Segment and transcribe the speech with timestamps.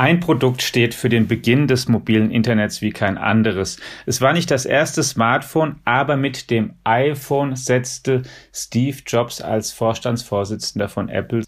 [0.00, 3.78] Ein Produkt steht für den Beginn des mobilen Internets wie kein anderes.
[4.06, 10.88] Es war nicht das erste Smartphone, aber mit dem iPhone setzte Steve Jobs als Vorstandsvorsitzender
[10.88, 11.44] von Apple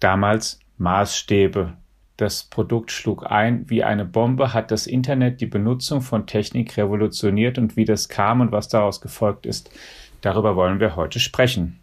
[0.00, 1.74] damals Maßstäbe.
[2.16, 7.56] Das Produkt schlug ein wie eine Bombe, hat das Internet die Benutzung von Technik revolutioniert
[7.56, 9.70] und wie das kam und was daraus gefolgt ist,
[10.22, 11.78] darüber wollen wir heute sprechen.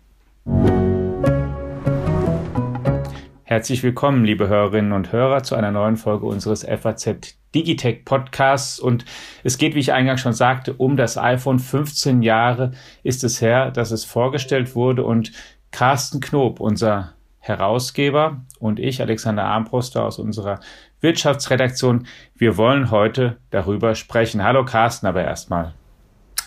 [3.49, 8.79] Herzlich willkommen, liebe Hörerinnen und Hörer, zu einer neuen Folge unseres FAZ Digitech Podcasts.
[8.79, 9.05] Und
[9.43, 11.57] es geht, wie ich eingangs schon sagte, um das iPhone.
[11.57, 15.03] 15 Jahre ist es her, dass es vorgestellt wurde.
[15.03, 15.31] Und
[15.71, 20.59] Carsten Knob, unser Herausgeber, und ich, Alexander Armbruster aus unserer
[21.01, 22.05] Wirtschaftsredaktion,
[22.35, 24.43] wir wollen heute darüber sprechen.
[24.43, 25.73] Hallo Carsten, aber erstmal.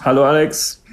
[0.02, 0.84] Hallo Alex.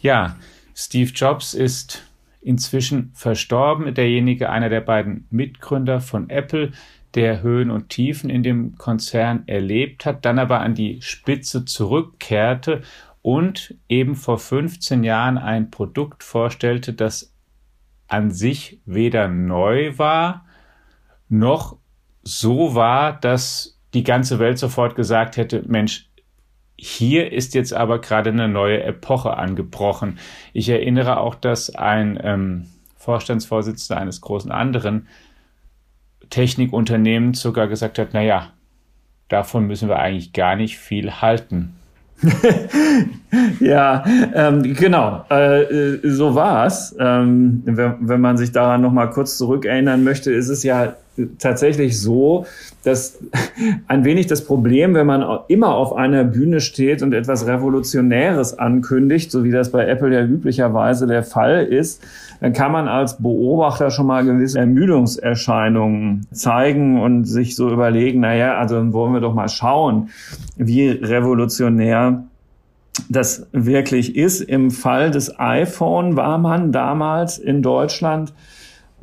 [0.00, 0.34] Ja,
[0.74, 2.05] Steve Jobs ist
[2.46, 3.92] inzwischen verstorben.
[3.92, 6.72] Derjenige, einer der beiden Mitgründer von Apple,
[7.14, 12.82] der Höhen und Tiefen in dem Konzern erlebt hat, dann aber an die Spitze zurückkehrte
[13.22, 17.34] und eben vor 15 Jahren ein Produkt vorstellte, das
[18.06, 20.44] an sich weder neu war,
[21.28, 21.76] noch
[22.22, 26.08] so war, dass die ganze Welt sofort gesagt hätte, Mensch,
[26.76, 30.18] hier ist jetzt aber gerade eine neue Epoche angebrochen.
[30.52, 35.08] Ich erinnere auch, dass ein ähm, Vorstandsvorsitzender eines großen anderen
[36.28, 38.52] Technikunternehmens sogar gesagt hat, naja,
[39.28, 41.76] davon müssen wir eigentlich gar nicht viel halten.
[43.60, 44.04] ja,
[44.34, 46.96] ähm, genau, äh, äh so war's.
[46.98, 50.94] Ähm, wenn, wenn man sich daran noch mal kurz zurückerinnern möchte, ist es ja
[51.38, 52.46] tatsächlich so,
[52.84, 53.18] dass
[53.88, 59.30] ein wenig das Problem, wenn man immer auf einer Bühne steht und etwas Revolutionäres ankündigt,
[59.30, 62.02] so wie das bei Apple ja üblicherweise der Fall ist,
[62.40, 68.58] dann kann man als Beobachter schon mal gewisse Ermüdungserscheinungen zeigen und sich so überlegen, naja,
[68.58, 70.10] also wollen wir doch mal schauen,
[70.56, 72.24] wie revolutionär
[73.08, 74.40] das wirklich ist.
[74.40, 78.32] Im Fall des iPhone war man damals in Deutschland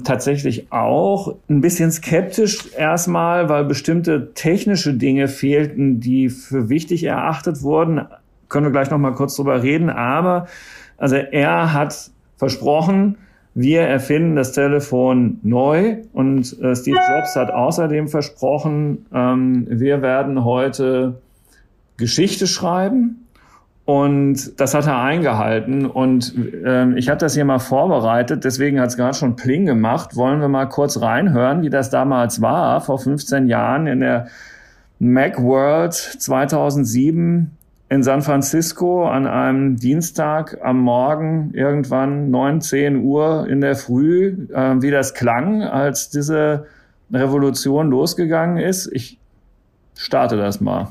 [0.04, 7.62] tatsächlich auch ein bisschen skeptisch erstmal, weil bestimmte technische Dinge fehlten, die für wichtig erachtet
[7.62, 8.08] wurden.
[8.50, 9.90] Können wir gleich noch mal kurz drüber reden.
[9.90, 10.48] Aber
[10.98, 13.18] also er hat versprochen,
[13.56, 20.44] wir erfinden das Telefon neu und äh, Steve Jobs hat außerdem versprochen, ähm, wir werden
[20.44, 21.22] heute
[21.98, 23.28] Geschichte schreiben
[23.86, 25.86] und das hat er eingehalten.
[25.86, 26.34] Und
[26.66, 30.16] ähm, ich habe das hier mal vorbereitet, deswegen hat es gerade schon Pling gemacht.
[30.16, 34.28] Wollen wir mal kurz reinhören, wie das damals war, vor 15 Jahren in der
[35.00, 37.52] Macworld 2007
[37.90, 44.48] in San Francisco an einem Dienstag am Morgen irgendwann 9, 10 Uhr in der Früh,
[44.54, 46.68] äh, wie das klang, als diese
[47.12, 48.90] Revolution losgegangen ist.
[48.94, 49.20] Ich
[49.96, 50.88] starte das mal.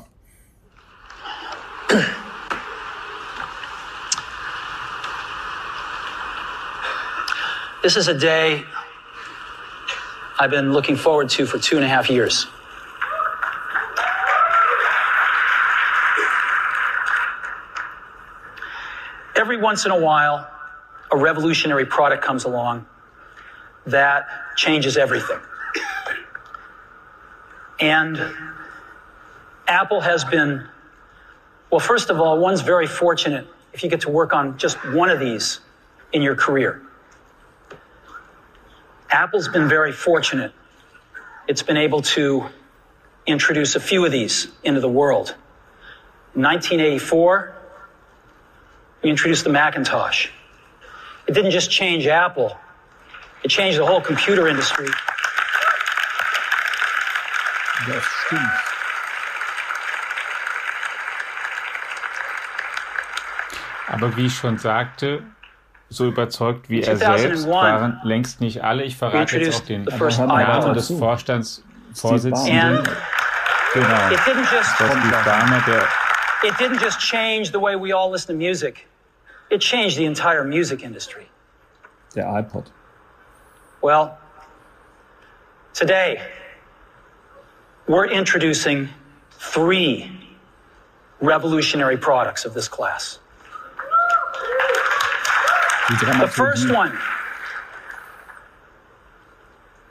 [7.83, 8.63] This is a day
[10.39, 12.47] I've been looking forward to for two and a half years.
[19.35, 20.49] Every once in a while,
[21.11, 22.85] a revolutionary product comes along
[23.85, 25.39] that changes everything.
[27.81, 28.17] And
[29.67, 30.65] Apple has been,
[31.69, 35.09] well, first of all, one's very fortunate if you get to work on just one
[35.09, 35.59] of these
[36.13, 36.81] in your career.
[39.13, 40.51] Apple's been very fortunate.
[41.47, 42.45] It's been able to
[43.27, 45.35] introduce a few of these into the world.
[46.35, 47.53] In 1984,
[49.03, 50.29] we introduced the Macintosh.
[51.27, 52.57] It didn't just change Apple,
[53.43, 54.87] it changed the whole computer industry.
[57.85, 58.73] Das stimmt.
[63.87, 65.21] Aber wie ich schon sagte,
[65.93, 68.83] so überzeugt wie er selbst waren längst nicht alle.
[68.83, 72.83] Ich verrate jetzt auch den Namen des Vorstandsvorsitzenden.
[73.73, 74.11] Genau.
[74.11, 75.87] It didn't just, der
[76.43, 78.87] it didn't just change the way we all listen to music.
[79.49, 81.27] It changed the entire music industry.
[82.15, 82.65] Der iPod.
[83.81, 84.17] Well,
[85.73, 86.21] today
[87.87, 88.89] we're introducing
[89.31, 90.11] three
[91.19, 93.19] revolutionary products of this class.
[95.89, 96.97] The first one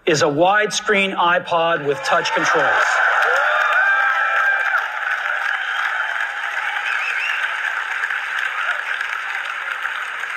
[0.06, 2.84] is a widescreen iPod with touch controls.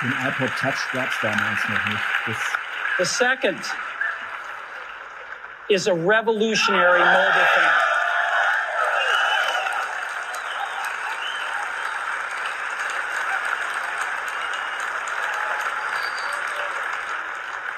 [0.02, 2.04] Den iPod Touch gab es damals noch nicht.
[2.26, 2.36] Das
[2.98, 3.60] The second
[5.68, 7.75] is a revolutionary mobile phone.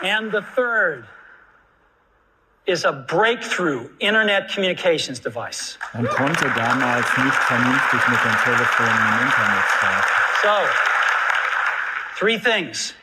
[0.02, 1.06] And the third
[2.66, 5.78] is a breakthrough internet communications device.
[5.94, 10.42] Man konnte damals nicht vernünftig mit dem Telefon im Internet surfen.
[10.42, 10.66] So,
[12.16, 12.94] three things.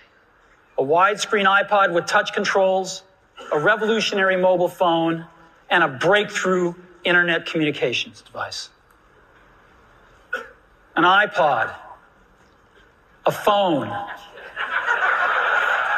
[0.77, 3.03] A widescreen iPod with touch controls,
[3.51, 5.25] a revolutionary mobile phone,
[5.69, 8.69] and a breakthrough internet communications device.
[10.95, 11.74] An iPod,
[13.25, 13.88] a phone,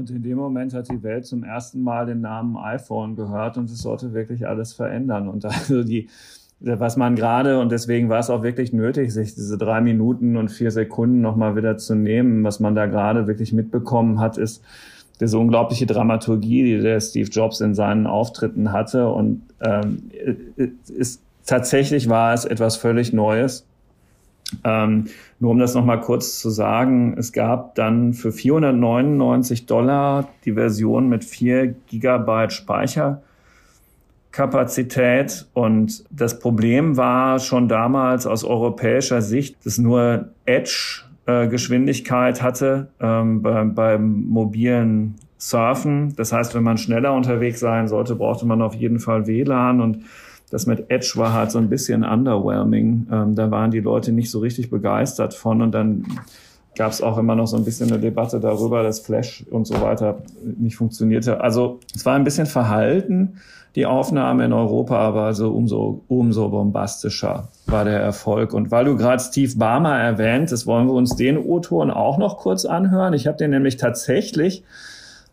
[0.00, 3.70] Und in dem Moment hat die Welt zum ersten Mal den Namen iPhone gehört und
[3.70, 5.28] es sollte wirklich alles verändern.
[5.28, 6.08] Und also die,
[6.58, 10.50] was man gerade, und deswegen war es auch wirklich nötig, sich diese drei Minuten und
[10.50, 14.64] vier Sekunden nochmal wieder zu nehmen, was man da gerade wirklich mitbekommen hat, ist
[15.20, 19.06] diese unglaubliche Dramaturgie, die der Steve Jobs in seinen Auftritten hatte.
[19.10, 20.10] Und ähm,
[20.88, 23.66] ist, tatsächlich war es etwas völlig Neues.
[24.64, 25.06] Ähm,
[25.38, 31.08] nur um das nochmal kurz zu sagen, es gab dann für 499 Dollar die Version
[31.08, 35.48] mit 4 Gigabyte Speicherkapazität.
[35.54, 42.88] Und das Problem war schon damals aus europäischer Sicht, dass nur Edge äh, Geschwindigkeit hatte
[43.00, 46.14] ähm, beim, beim mobilen Surfen.
[46.16, 50.04] Das heißt, wenn man schneller unterwegs sein sollte, brauchte man auf jeden Fall WLAN und
[50.50, 53.06] das mit Edge war halt so ein bisschen underwhelming.
[53.10, 56.04] Ähm, da waren die Leute nicht so richtig begeistert von und dann
[56.76, 59.80] gab es auch immer noch so ein bisschen eine Debatte darüber, dass Flash und so
[59.80, 60.22] weiter
[60.58, 61.40] nicht funktionierte.
[61.40, 63.40] Also es war ein bisschen verhalten,
[63.76, 68.52] die Aufnahme in Europa, aber also umso, umso bombastischer war der Erfolg.
[68.52, 72.38] Und weil du gerade Steve Barmer erwähnt, das wollen wir uns den O-Ton auch noch
[72.38, 73.14] kurz anhören.
[73.14, 74.64] Ich habe den nämlich tatsächlich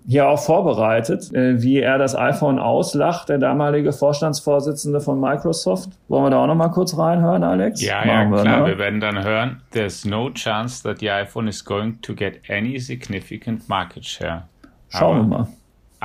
[0.07, 5.89] hier auch vorbereitet, äh, wie er das iPhone auslacht, der damalige Vorstandsvorsitzende von Microsoft.
[6.07, 7.81] Wollen wir da auch noch mal kurz reinhören, Alex?
[7.81, 8.45] Ja, Machen ja, klar.
[8.45, 8.65] Wir, ne?
[8.67, 12.79] wir werden dann hören, there's no chance that the iPhone is going to get any
[12.79, 14.43] significant market share.
[14.89, 15.47] Schauen Aber wir mal.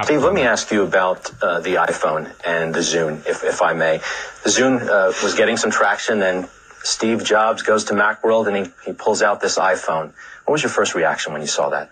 [0.05, 3.75] Steve, let me ask you about uh, the iPhone and the Zune, if, if I
[3.75, 4.01] may.
[4.43, 6.49] The Zune uh, was getting some traction, then
[6.83, 10.13] Steve Jobs goes to Macworld and he, he pulls out this iPhone.
[10.47, 11.91] What was your first reaction when you saw that?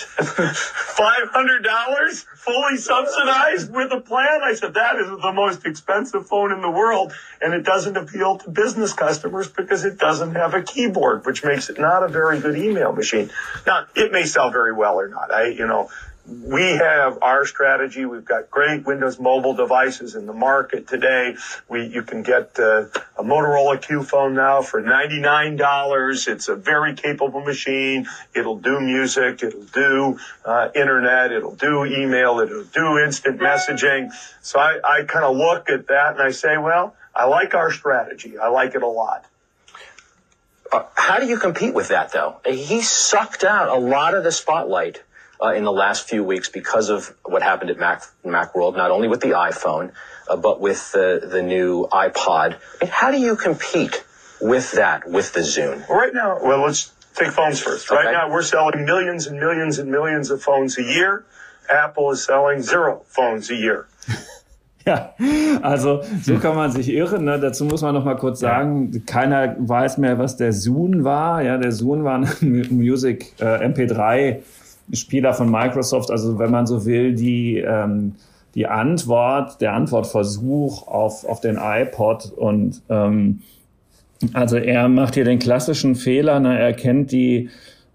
[0.00, 4.42] $500 fully subsidized with a plan.
[4.42, 7.12] I said, that is the most expensive phone in the world.
[7.40, 11.70] And it doesn't appeal to business customers because it doesn't have a keyboard, which makes
[11.70, 13.30] it not a very good email machine.
[13.66, 15.32] Now, it may sell very well or not.
[15.32, 15.90] I, you know,
[16.26, 18.04] we have our strategy.
[18.04, 21.36] We've got great Windows mobile devices in the market today.
[21.68, 22.86] We, you can get uh,
[23.16, 26.28] a Motorola Q phone now for $99.
[26.28, 28.06] It's a very capable machine.
[28.34, 29.42] It'll do music.
[29.42, 31.32] It'll do uh, internet.
[31.32, 32.40] It'll do email.
[32.40, 34.10] It'll do instant messaging.
[34.42, 37.72] So I, I kind of look at that and I say, well, I like our
[37.72, 38.38] strategy.
[38.38, 39.24] I like it a lot.
[40.70, 42.36] Uh, how do you compete with that though?
[42.46, 45.02] He sucked out a lot of the spotlight
[45.42, 49.08] uh, in the last few weeks because of what happened at Mac, Macworld, not only
[49.08, 49.92] with the iPhone,
[50.28, 52.58] uh, but with the, the new iPod.
[52.88, 54.04] how do you compete
[54.40, 55.88] with that, with the Zune?
[55.88, 57.90] Right now, well, let's take phones first.
[57.90, 58.12] Right okay.
[58.12, 61.24] now, we're selling millions and millions and millions of phones a year.
[61.68, 63.86] Apple is selling zero phones a year.
[64.86, 65.12] Ja,
[65.62, 67.24] also so kann man sich irren.
[67.24, 67.38] Ne?
[67.38, 71.42] Dazu muss man noch mal kurz sagen, keiner weiß mehr, was der Zoom war.
[71.42, 72.26] Ja, der Zoom war ein
[72.70, 74.40] Music äh, MP3
[74.92, 78.14] Spieler von Microsoft, also wenn man so will, die, ähm,
[78.54, 83.40] die Antwort, der Antwortversuch auf, auf den iPod und ähm,
[84.34, 87.48] also er macht hier den klassischen Fehler, ne, er kennt die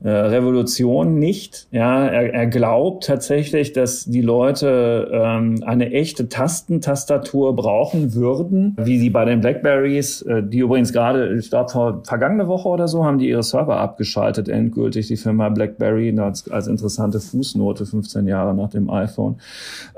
[0.09, 1.67] Revolution nicht.
[1.71, 9.00] Ja, er, er glaubt tatsächlich, dass die Leute ähm, eine echte Tastentastatur brauchen würden, wie
[9.00, 13.03] sie bei den Blackberries, äh, die übrigens gerade, ich glaube, vor vergangene Woche oder so,
[13.03, 18.53] haben die ihre Server abgeschaltet, endgültig, die Firma Blackberry, als, als interessante Fußnote 15 Jahre
[18.53, 19.38] nach dem iPhone.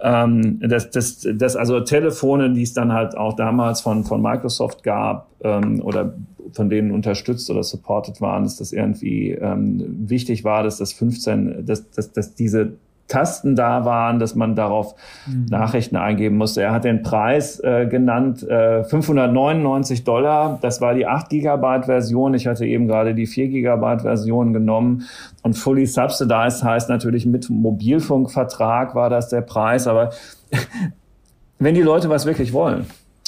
[0.02, 4.84] Ähm, das, das, das also Telefone, die es dann halt auch damals von, von Microsoft
[4.84, 6.14] gab, ähm, oder
[6.54, 11.66] von denen unterstützt oder supported waren, dass das irgendwie ähm, wichtig war, dass das 15,
[11.66, 12.74] dass, dass, dass diese
[13.08, 15.46] Tasten da waren, dass man darauf mhm.
[15.50, 16.62] Nachrichten eingeben musste.
[16.62, 20.60] Er hat den Preis äh, genannt, äh, 599 Dollar.
[20.62, 22.34] Das war die 8 Gigabyte Version.
[22.34, 25.04] Ich hatte eben gerade die 4 Gigabyte Version genommen.
[25.42, 29.88] Und fully subsidized heißt natürlich mit Mobilfunkvertrag war das der Preis.
[29.88, 30.12] Aber
[31.60, 32.86] wenn die Leute was wirklich wollen,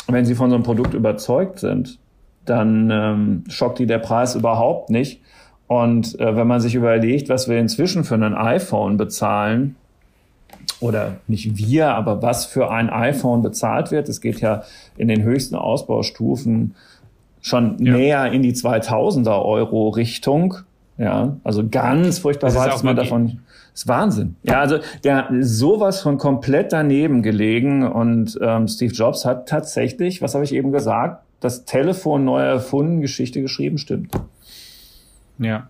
[0.07, 1.99] wenn sie von so einem Produkt überzeugt sind,
[2.49, 5.21] dann ähm, schockt die der Preis überhaupt nicht.
[5.67, 9.75] Und äh, wenn man sich überlegt, was wir inzwischen für ein iPhone bezahlen,
[10.79, 14.63] oder nicht wir, aber was für ein iPhone bezahlt wird, es geht ja
[14.97, 16.75] in den höchsten Ausbaustufen
[17.41, 17.93] schon ja.
[17.93, 20.55] näher in die 2000er Euro Richtung.
[20.97, 23.39] Ja, also ganz furchtbar weit ist man davon.
[23.71, 24.35] Das ist Wahnsinn.
[24.43, 30.33] Ja, also der sowas von komplett daneben gelegen und ähm, Steve Jobs hat tatsächlich, was
[30.33, 34.13] habe ich eben gesagt, das Telefon neu erfunden, Geschichte geschrieben, stimmt.
[35.37, 35.69] Ja.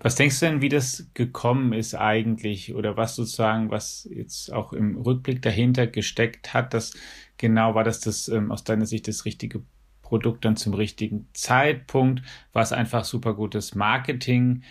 [0.00, 4.72] Was denkst du denn, wie das gekommen ist eigentlich oder was sozusagen, was jetzt auch
[4.72, 6.94] im Rückblick dahinter gesteckt hat, dass
[7.36, 9.62] genau war das das ähm, aus deiner Sicht das richtige
[10.02, 12.22] Produkt dann zum richtigen Zeitpunkt?
[12.52, 14.62] War es einfach super gutes Marketing?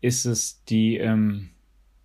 [0.00, 1.50] Ist es die ähm,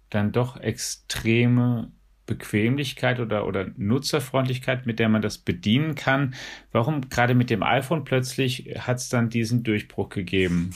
[0.09, 1.91] dann doch extreme
[2.31, 6.33] Bequemlichkeit oder, oder Nutzerfreundlichkeit, mit der man das bedienen kann?
[6.71, 10.71] Warum gerade mit dem iPhone plötzlich hat es dann diesen Durchbruch gegeben?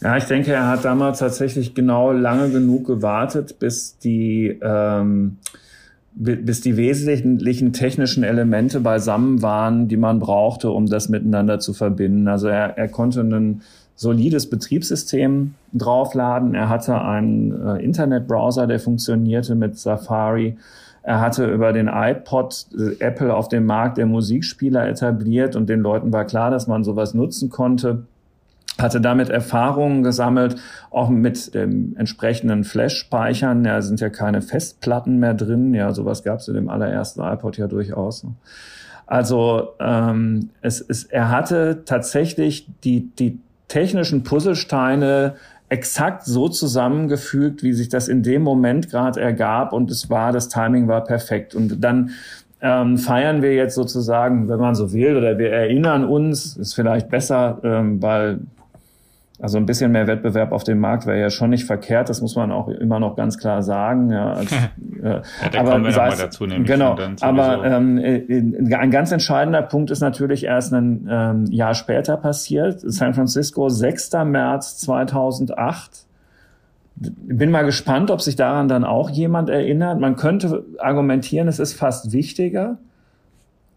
[0.00, 5.38] Ja, ich denke, er hat damals tatsächlich genau lange genug gewartet, bis die, ähm,
[6.14, 12.28] bis die wesentlichen technischen Elemente beisammen waren, die man brauchte, um das miteinander zu verbinden.
[12.28, 13.62] Also er, er konnte ein
[13.98, 16.54] solides Betriebssystem draufladen.
[16.54, 20.56] Er hatte einen äh, Internetbrowser, der funktionierte mit Safari.
[21.02, 25.80] Er hatte über den iPod äh, Apple auf dem Markt der Musikspieler etabliert und den
[25.80, 28.04] Leuten war klar, dass man sowas nutzen konnte
[28.80, 30.54] hatte damit Erfahrungen gesammelt,
[30.92, 33.64] auch mit dem entsprechenden Flash-Speichern.
[33.64, 35.74] Ja, sind ja keine Festplatten mehr drin.
[35.74, 38.24] Ja, sowas gab es in dem allerersten iPod ja durchaus.
[39.04, 45.36] Also ähm, es ist, er hatte tatsächlich die, die technischen Puzzlesteine
[45.68, 50.48] exakt so zusammengefügt, wie sich das in dem Moment gerade ergab und es war, das
[50.48, 51.54] Timing war perfekt.
[51.54, 52.10] Und dann
[52.60, 57.10] ähm, feiern wir jetzt sozusagen, wenn man so will, oder wir erinnern uns, ist vielleicht
[57.10, 58.40] besser, ähm, weil
[59.40, 62.34] also ein bisschen mehr Wettbewerb auf dem Markt wäre ja schon nicht verkehrt, das muss
[62.34, 64.10] man auch immer noch ganz klar sagen.
[64.10, 64.58] Ja, als, äh,
[65.02, 66.96] ja da aber kommen wir nochmal dazu, nämlich genau.
[67.20, 68.24] aber ähm, äh,
[68.74, 72.80] ein ganz entscheidender Punkt ist natürlich erst ein ähm, Jahr später passiert.
[72.80, 74.12] San Francisco, 6.
[74.24, 76.04] März 2008.
[76.96, 80.00] Bin mal gespannt, ob sich daran dann auch jemand erinnert.
[80.00, 82.78] Man könnte argumentieren, es ist fast wichtiger.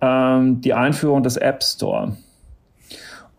[0.01, 2.13] Ähm, die Einführung des App Store.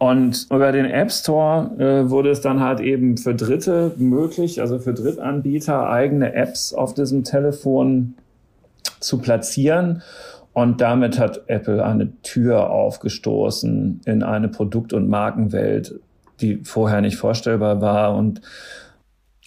[0.03, 4.81] Und über den App Store äh, wurde es dann halt eben für Dritte möglich, also
[4.81, 8.15] für Drittanbieter, eigene Apps auf diesem Telefon
[8.99, 10.03] zu platzieren.
[10.55, 16.01] Und damit hat Apple eine Tür aufgestoßen in eine Produkt- und Markenwelt,
[16.41, 18.17] die vorher nicht vorstellbar war.
[18.17, 18.41] Und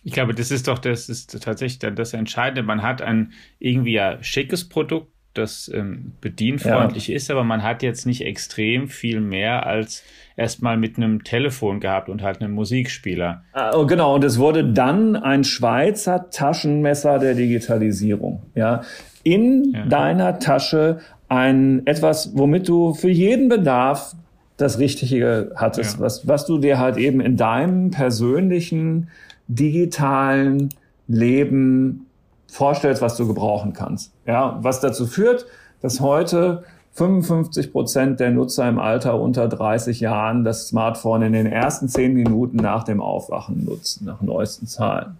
[0.03, 2.63] ich glaube, das ist doch, das ist tatsächlich das Entscheidende.
[2.63, 7.15] Man hat ein irgendwie ja schickes Produkt, das ähm, bedienfreundlich ja.
[7.15, 10.04] ist, aber man hat jetzt nicht extrem viel mehr als
[10.38, 13.44] erstmal mit einem Telefon gehabt und halt einem Musikspieler.
[13.54, 18.44] Ah, oh, genau, und es wurde dann ein Schweizer Taschenmesser der Digitalisierung.
[18.56, 18.82] Ja,
[19.24, 19.86] in ja.
[19.86, 24.15] deiner Tasche ein etwas, womit du für jeden Bedarf
[24.58, 26.01] das Richtige hattest, ja.
[26.01, 29.10] was, was du dir halt eben in deinem persönlichen
[29.48, 30.70] digitalen
[31.08, 32.04] Leben
[32.55, 34.13] vorstellst, was du gebrauchen kannst.
[34.25, 35.45] Ja, was dazu führt,
[35.81, 41.45] dass heute 55 Prozent der Nutzer im Alter unter 30 Jahren das Smartphone in den
[41.45, 45.17] ersten zehn Minuten nach dem Aufwachen nutzen, nach neuesten Zahlen.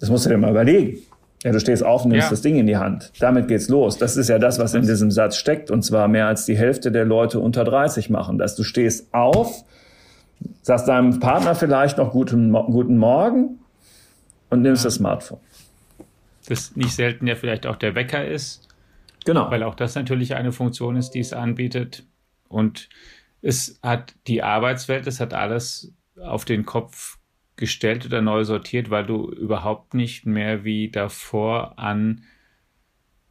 [0.00, 0.98] Das musst du dir mal überlegen.
[1.44, 2.30] Ja, du stehst auf und nimmst ja.
[2.30, 3.12] das Ding in die Hand.
[3.20, 3.98] Damit geht's los.
[3.98, 5.70] Das ist ja das, was in diesem Satz steckt.
[5.70, 8.56] Und zwar mehr als die Hälfte der Leute unter 30 machen das.
[8.56, 9.64] Du stehst auf,
[10.62, 13.60] sagst deinem Partner vielleicht noch guten, guten Morgen
[14.52, 14.88] und nimmst ja.
[14.88, 15.40] das Smartphone.
[16.48, 18.68] Das nicht selten ja vielleicht auch der Wecker ist
[19.24, 19.50] Genau.
[19.50, 22.04] Weil auch das natürlich eine Funktion ist, die es anbietet.
[22.48, 22.88] Und
[23.40, 27.18] es hat die Arbeitswelt, es hat alles auf den Kopf
[27.56, 32.24] gestellt oder neu sortiert, weil du überhaupt nicht mehr wie davor an,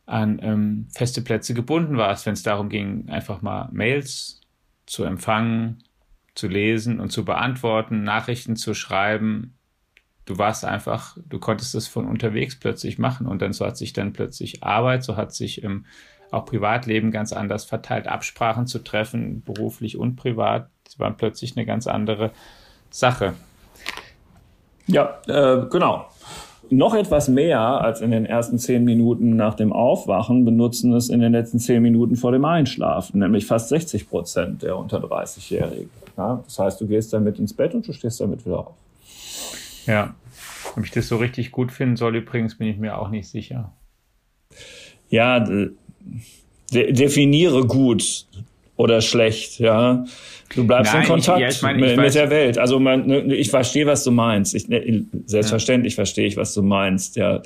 [0.05, 4.41] an ähm, feste Plätze gebunden warst, wenn es darum ging, einfach mal Mails
[4.85, 5.83] zu empfangen,
[6.35, 9.57] zu lesen und zu beantworten, Nachrichten zu schreiben,
[10.31, 13.91] du warst einfach, du konntest es von unterwegs plötzlich machen und dann so hat sich
[13.91, 15.85] dann plötzlich Arbeit, so hat sich im
[16.31, 21.87] auch Privatleben ganz anders verteilt, Absprachen zu treffen, beruflich und privat, waren plötzlich eine ganz
[21.87, 22.31] andere
[22.89, 23.33] Sache.
[24.87, 26.05] Ja, äh, genau.
[26.69, 31.19] Noch etwas mehr als in den ersten zehn Minuten nach dem Aufwachen benutzen es in
[31.19, 35.89] den letzten zehn Minuten vor dem Einschlafen, nämlich fast 60 Prozent der unter 30-Jährigen.
[36.15, 38.73] Ja, das heißt, du gehst damit ins Bett und du stehst damit wieder auf.
[39.85, 40.13] Ja,
[40.75, 43.73] ob ich das so richtig gut finden soll, übrigens, bin ich mir auch nicht sicher.
[45.09, 45.71] Ja, de
[46.71, 48.25] definiere gut
[48.77, 50.05] oder schlecht, ja.
[50.55, 52.57] Du bleibst Nein, in Kontakt ich, ja, ich mein, ich mit, der Welt.
[52.57, 54.55] Also man, ne, ich verstehe, was du meinst.
[54.55, 55.95] Ich, ne, selbstverständlich ja.
[55.97, 57.41] verstehe ich, was du meinst, ja.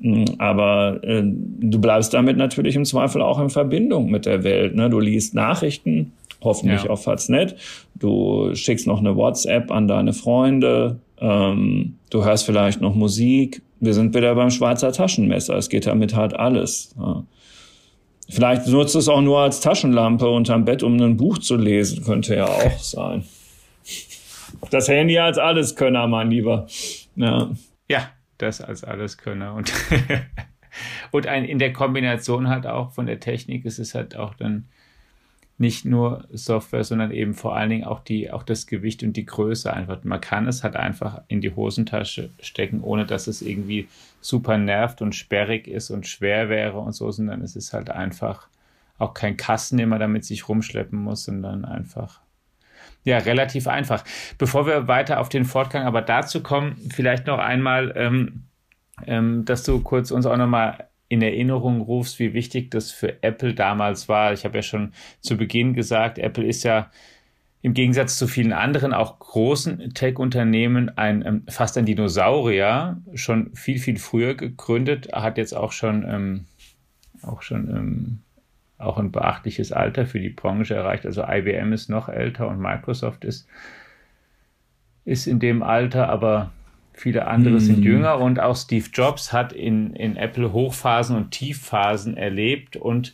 [0.00, 4.74] Hm, aber äh, du bleibst damit natürlich im Zweifel auch in Verbindung mit der Welt.
[4.74, 4.90] Ne?
[4.90, 6.12] Du liest Nachrichten,
[6.42, 6.90] hoffentlich ja.
[6.90, 7.56] auf Faznet.
[7.94, 10.98] Du schickst noch eine WhatsApp an deine Freunde.
[11.18, 13.62] Ähm, du hörst vielleicht noch Musik.
[13.80, 15.56] Wir sind wieder beim Schweizer Taschenmesser.
[15.56, 16.94] Es geht damit halt alles.
[16.98, 17.24] Ja.
[18.28, 22.04] Vielleicht nutzt es auch nur als Taschenlampe unterm Bett, um ein Buch zu lesen.
[22.04, 23.24] Könnte ja auch sein.
[24.70, 26.66] Das Handy als Alleskönner, mein Lieber.
[27.16, 27.50] Ja,
[27.88, 29.54] ja das als Alleskönner.
[29.54, 29.72] Und,
[31.10, 34.68] und ein, in der Kombination halt auch von der Technik ist es halt auch dann
[35.64, 39.24] nicht nur Software, sondern eben vor allen Dingen auch die, auch das Gewicht und die
[39.24, 40.04] Größe einfach.
[40.04, 43.88] Man kann es halt einfach in die Hosentasche stecken, ohne dass es irgendwie
[44.20, 48.46] super nervt und sperrig ist und schwer wäre und so, sondern es ist halt einfach
[48.98, 52.20] auch kein Kasten, den man damit sich rumschleppen muss, sondern einfach
[53.04, 54.04] ja, relativ einfach.
[54.36, 58.44] Bevor wir weiter auf den Fortgang aber dazu kommen, vielleicht noch einmal, ähm,
[59.06, 63.54] ähm, dass du kurz uns auch nochmal in Erinnerung rufst, wie wichtig das für Apple
[63.54, 64.32] damals war.
[64.32, 66.90] Ich habe ja schon zu Beginn gesagt, Apple ist ja
[67.62, 73.78] im Gegensatz zu vielen anderen, auch großen Tech-Unternehmen, ein, ähm, fast ein Dinosaurier, schon viel,
[73.78, 76.44] viel früher gegründet, hat jetzt auch schon, ähm,
[77.22, 78.18] auch schon ähm,
[78.76, 81.06] auch ein beachtliches Alter für die Branche erreicht.
[81.06, 83.48] Also IBM ist noch älter und Microsoft ist,
[85.06, 86.52] ist in dem Alter, aber
[86.94, 87.60] Viele andere mm.
[87.60, 87.82] sind hm.
[87.82, 93.12] jünger und auch Steve Jobs hat in, in Apple Hochphasen und Tiefphasen erlebt und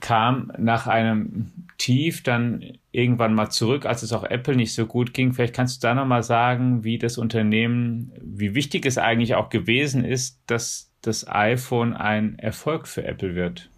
[0.00, 5.14] kam nach einem Tief dann irgendwann mal zurück, als es auch Apple nicht so gut
[5.14, 5.32] ging.
[5.32, 10.04] Vielleicht kannst du da nochmal sagen, wie das Unternehmen, wie wichtig es eigentlich auch gewesen
[10.04, 13.70] ist, dass das iPhone ein Erfolg für Apple wird.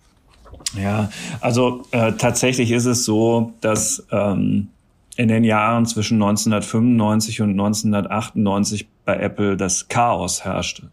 [0.76, 4.68] Ja, also äh, tatsächlich ist es so, dass ähm,
[5.16, 10.90] in den Jahren zwischen 1995 und 1998 bei Apple das Chaos herrschte.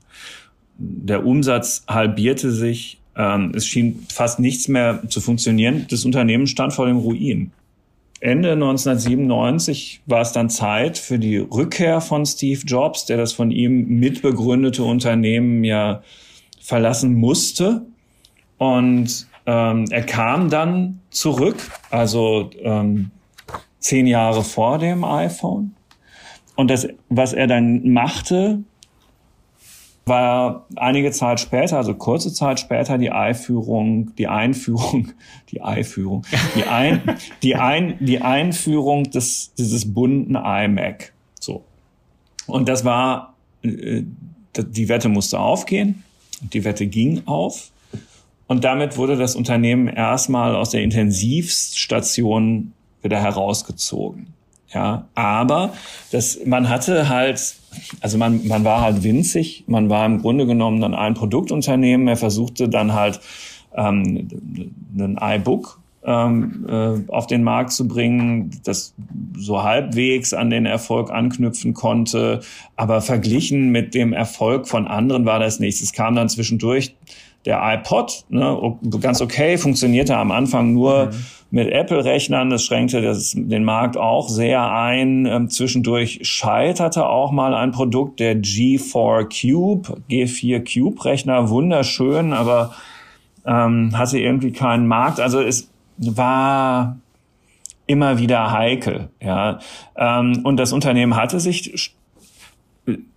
[0.77, 5.85] Der Umsatz halbierte sich, ähm, es schien fast nichts mehr zu funktionieren.
[5.89, 7.51] Das Unternehmen stand vor dem Ruin.
[8.21, 13.51] Ende 1997 war es dann Zeit für die Rückkehr von Steve Jobs, der das von
[13.51, 16.01] ihm mitbegründete Unternehmen ja
[16.59, 17.85] verlassen musste.
[18.57, 21.57] Und ähm, er kam dann zurück,
[21.89, 23.11] also ähm,
[23.79, 25.75] zehn Jahre vor dem iPhone.
[26.59, 28.59] Und das, was er dann machte,
[30.03, 35.13] war einige Zeit später, also kurze Zeit später, die Einführung, die Einführung,
[35.51, 41.13] die Einführung, die, Ein, die, Ein, die Einführung des, dieses bunten iMac.
[41.39, 41.63] So.
[42.45, 44.03] Und das war, äh,
[44.57, 46.03] die Wette musste aufgehen.
[46.41, 47.71] Die Wette ging auf.
[48.47, 54.33] Und damit wurde das Unternehmen erstmal aus der Intensivstation wieder herausgezogen.
[54.73, 55.73] Ja, aber
[56.11, 57.55] das, man hatte halt,
[58.01, 62.07] also man, man war halt winzig, man war im Grunde genommen dann ein Produktunternehmen.
[62.07, 63.19] Er versuchte dann halt
[63.75, 64.27] ähm,
[64.97, 68.93] ein iBook ähm, äh, auf den Markt zu bringen, das
[69.37, 72.41] so halbwegs an den Erfolg anknüpfen konnte.
[72.75, 75.81] Aber verglichen mit dem Erfolg von anderen war das nichts.
[75.81, 76.95] Es kam dann zwischendurch
[77.45, 81.25] der iPod, ne, ganz okay, funktionierte am Anfang nur mhm.
[81.51, 85.25] mit Apple-Rechnern, das schränkte das, den Markt auch sehr ein.
[85.25, 92.73] Ähm, zwischendurch scheiterte auch mal ein Produkt, der G4 Cube, G4 Cube-Rechner, wunderschön, aber
[93.45, 95.19] ähm, hatte irgendwie keinen Markt.
[95.19, 96.97] Also es war
[97.87, 99.09] immer wieder heikel.
[99.21, 99.59] Ja.
[99.97, 101.93] Ähm, und das Unternehmen hatte sich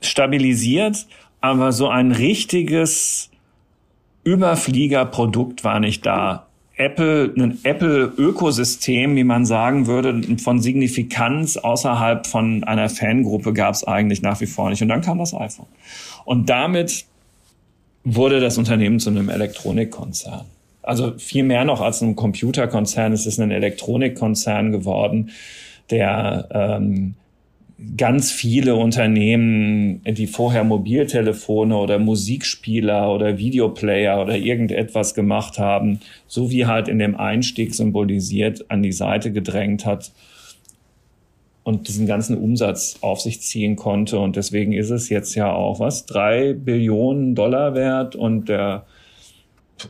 [0.00, 1.06] stabilisiert,
[1.40, 3.31] aber so ein richtiges
[4.24, 6.46] Überfliegerprodukt war nicht da.
[6.76, 13.84] Apple, ein Apple-Ökosystem, wie man sagen würde, von Signifikanz außerhalb von einer Fangruppe gab es
[13.84, 14.82] eigentlich nach wie vor nicht.
[14.82, 15.66] Und dann kam das iPhone.
[16.24, 17.04] Und damit
[18.04, 20.46] wurde das Unternehmen zu einem Elektronikkonzern.
[20.82, 23.12] Also viel mehr noch als ein Computerkonzern.
[23.12, 25.30] Es ist ein Elektronikkonzern geworden,
[25.90, 27.14] der ähm,
[27.96, 36.50] ganz viele Unternehmen, die vorher Mobiltelefone oder Musikspieler oder Videoplayer oder irgendetwas gemacht haben, so
[36.50, 40.12] wie halt in dem Einstieg symbolisiert, an die Seite gedrängt hat
[41.64, 44.18] und diesen ganzen Umsatz auf sich ziehen konnte.
[44.18, 48.86] Und deswegen ist es jetzt ja auch was, drei Billionen Dollar wert und der,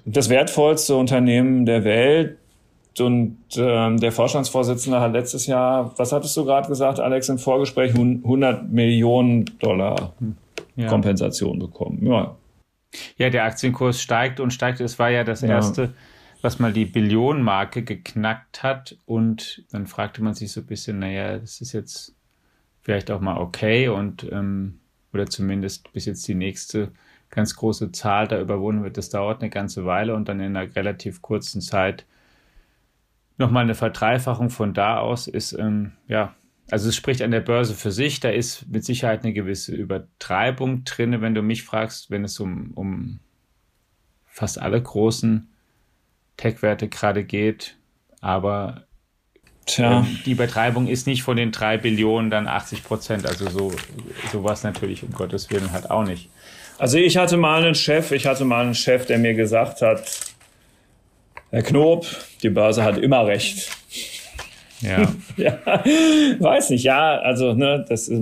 [0.05, 2.39] das wertvollste Unternehmen der Welt.
[3.01, 7.95] Und ähm, der Vorstandsvorsitzende hat letztes Jahr, was hattest du gerade gesagt, Alex, im Vorgespräch,
[7.95, 10.13] 100 Millionen Dollar
[10.77, 10.89] ja.
[10.89, 12.07] Kompensation bekommen.
[12.07, 12.37] Ja.
[13.17, 14.81] ja, der Aktienkurs steigt und steigt.
[14.81, 15.83] Es war ja das erste.
[15.83, 15.89] Ja
[16.43, 18.99] was mal die Billionenmarke geknackt hat.
[19.07, 22.15] Und dann fragte man sich so ein bisschen, naja, das ist jetzt
[22.83, 24.81] vielleicht auch mal okay und ähm,
[25.13, 26.91] oder zumindest bis jetzt die nächste
[27.31, 28.97] ganz große Zahl da überwunden wird.
[28.97, 32.05] Das dauert eine ganze Weile und dann in einer relativ kurzen Zeit
[33.43, 36.35] nochmal eine Verdreifachung von da aus ist, ähm, ja,
[36.71, 38.21] also es spricht an der Börse für sich.
[38.21, 42.71] Da ist mit Sicherheit eine gewisse Übertreibung drin, wenn du mich fragst, wenn es um,
[42.75, 43.21] um
[44.25, 45.53] fast alle großen
[46.39, 47.77] Tech-Werte gerade geht.
[48.23, 48.87] Aber
[49.77, 53.27] ähm, die Übertreibung ist nicht von den drei Billionen dann 80 Prozent.
[53.27, 53.73] Also so
[54.33, 56.31] sowas natürlich um Gottes Willen halt auch nicht.
[56.79, 60.32] Also ich hatte mal einen Chef, ich hatte mal einen Chef, der mir gesagt hat,
[61.53, 62.07] Herr Knob,
[62.43, 63.69] die Börse hat immer recht.
[64.81, 65.15] Ja.
[65.37, 68.21] ja, weiß nicht, ja, also ne, das ist,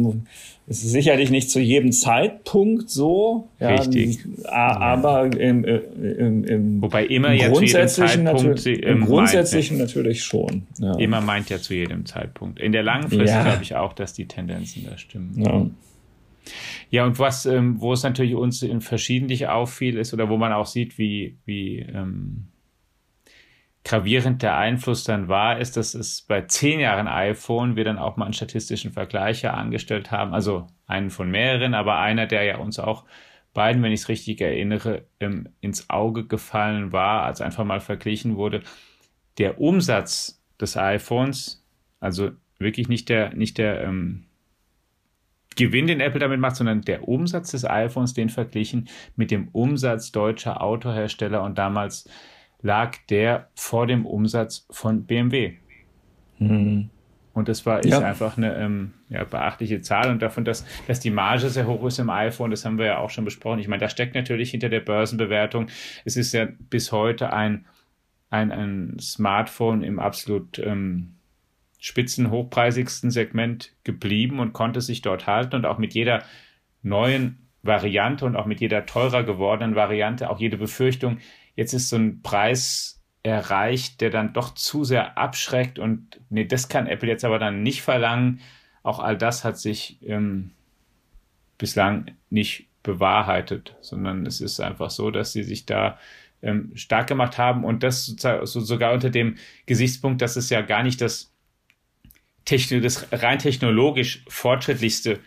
[0.67, 3.49] ist sicherlich nicht zu jedem Zeitpunkt so.
[3.61, 4.19] Ja, Richtig.
[4.45, 9.89] Aber im, äh, im, im Wobei immer ja zu jedem Zeitpunkt sie, im Grundsätzlichen meint,
[9.89, 10.67] natürlich schon.
[10.81, 10.97] Ja.
[10.97, 12.59] Immer meint ja zu jedem Zeitpunkt.
[12.59, 13.45] In der langen Frist ja.
[13.45, 15.35] glaube ich auch, dass die Tendenzen da stimmen.
[15.37, 15.67] Ja.
[16.91, 20.53] Ja, und was, ähm, wo es natürlich uns in verschiedentlich auffiel, ist, oder wo man
[20.53, 22.49] auch sieht, wie, wie ähm,
[23.85, 28.17] gravierend der Einfluss dann war, ist, dass es bei zehn Jahren iPhone wir dann auch
[28.17, 32.79] mal einen statistischen Vergleicher angestellt haben, also einen von mehreren, aber einer, der ja uns
[32.79, 33.05] auch
[33.55, 35.07] beiden, wenn ich es richtig erinnere,
[35.61, 38.63] ins Auge gefallen war, als einfach mal verglichen wurde.
[39.39, 41.67] Der Umsatz des iPhones,
[42.01, 44.27] also wirklich nicht der, nicht der ähm,
[45.57, 50.13] Gewinn, den Apple damit macht, sondern der Umsatz des iPhones, den verglichen mit dem Umsatz
[50.13, 52.09] deutscher Autohersteller und damals
[52.63, 55.55] lag der vor dem Umsatz von BMW.
[56.39, 56.91] Mhm.
[57.33, 58.01] Und das war ist ja.
[58.01, 60.11] einfach eine ähm, ja, beachtliche Zahl.
[60.11, 62.99] Und davon, dass, dass die Marge sehr hoch ist im iPhone, das haben wir ja
[62.99, 63.61] auch schon besprochen.
[63.61, 65.69] Ich meine, da steckt natürlich hinter der Börsenbewertung.
[66.05, 67.67] Es ist ja bis heute ein,
[68.31, 71.15] ein, ein Smartphone im absolut ähm,
[71.79, 76.25] spitzen, hochpreisigsten Segment geblieben und konnte sich dort halten und auch mit jeder
[76.83, 81.19] neuen Variante und auch mit jeder teurer gewordenen Variante, auch jede Befürchtung,
[81.57, 86.69] jetzt ist so ein Preis erreicht, der dann doch zu sehr abschreckt und nee, das
[86.69, 88.41] kann Apple jetzt aber dann nicht verlangen.
[88.83, 90.53] Auch all das hat sich ähm,
[91.59, 95.99] bislang nicht bewahrheitet, sondern es ist einfach so, dass sie sich da
[96.43, 99.37] ähm, stark gemacht haben und das so, sogar unter dem
[99.67, 101.31] Gesichtspunkt, dass es ja gar nicht das,
[102.47, 105.21] Techno, das rein technologisch fortschrittlichste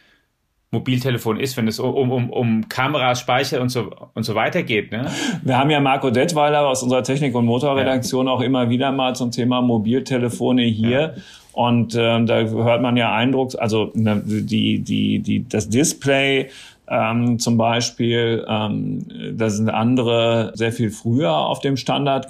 [0.73, 4.91] Mobiltelefon ist, wenn es um, um, um Kameras, Speicher und so, und so weiter geht.
[4.91, 5.05] Ne?
[5.43, 8.33] Wir haben ja Marco Detweiler aus unserer Technik- und Motorredaktion ja.
[8.33, 10.99] auch immer wieder mal zum Thema Mobiltelefone hier.
[10.99, 11.13] Ja.
[11.53, 16.49] Und ähm, da hört man ja Eindruck, also ne, die, die, die, das Display
[16.88, 19.05] ähm, zum Beispiel, ähm,
[19.38, 22.27] da sind andere sehr viel früher auf dem Standard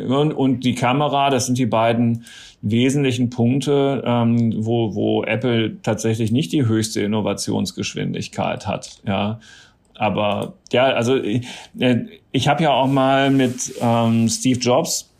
[0.00, 2.24] und, und die Kamera, das sind die beiden
[2.62, 9.00] wesentlichen Punkte, ähm, wo, wo Apple tatsächlich nicht die höchste Innovationsgeschwindigkeit hat.
[9.06, 9.40] Ja.
[9.94, 11.46] Aber ja, also ich,
[11.78, 15.10] äh, ich habe ja auch mal mit ähm, Steve Jobs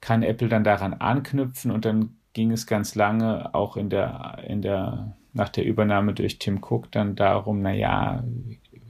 [0.00, 4.60] kann Apple dann daran anknüpfen und dann ging es ganz lange auch in der, in
[4.60, 8.22] der, nach der Übernahme durch Tim Cook dann darum, naja,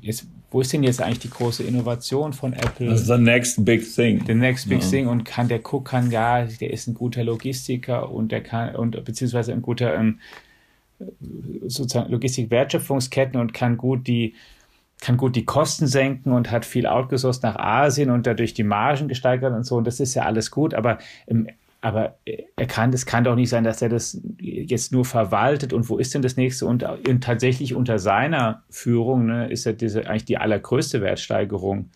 [0.01, 2.89] jetzt, wo ist denn jetzt eigentlich die große Innovation von Apple?
[2.89, 4.25] Das ist the next big thing.
[4.27, 4.89] The next big ja.
[4.89, 8.75] thing und kann der Cook kann ja, der ist ein guter Logistiker und der kann
[8.75, 10.19] und beziehungsweise ein guter ähm,
[11.67, 14.35] sozusagen Logistik-Wertschöpfungsketten und kann gut die
[15.01, 19.09] kann gut die Kosten senken und hat viel outgesourced nach Asien und dadurch die Margen
[19.09, 19.77] gesteigert und so.
[19.77, 21.49] Und das ist ja alles gut, aber im
[21.83, 25.89] aber er kann, es kann doch nicht sein, dass er das jetzt nur verwaltet und
[25.89, 26.67] wo ist denn das nächste?
[26.67, 31.91] Und, und tatsächlich unter seiner Führung ne, ist ja diese eigentlich die allergrößte Wertsteigerung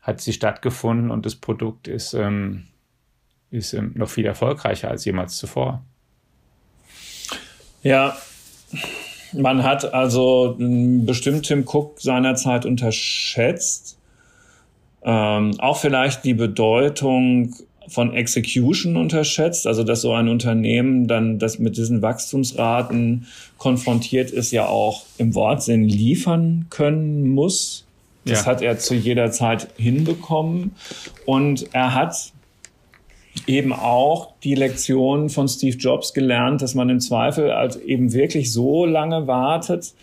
[0.00, 2.68] hat sie stattgefunden und das Produkt ist, ähm,
[3.50, 5.84] ist ähm, noch viel erfolgreicher als jemals zuvor.
[7.82, 8.16] Ja,
[9.32, 13.98] man hat also bestimmt Tim Cook seinerzeit unterschätzt.
[15.02, 17.54] Ähm, auch vielleicht die Bedeutung
[17.88, 23.26] von Execution unterschätzt, also dass so ein Unternehmen dann, das mit diesen Wachstumsraten
[23.58, 27.86] konfrontiert ist, ja auch im Wortsinn liefern können muss.
[28.24, 28.46] Das ja.
[28.46, 30.72] hat er zu jeder Zeit hinbekommen.
[31.24, 32.32] Und er hat
[33.46, 38.52] eben auch die Lektion von Steve Jobs gelernt, dass man im Zweifel halt eben wirklich
[38.52, 39.94] so lange wartet,